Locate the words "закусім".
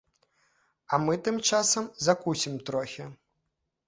2.07-2.57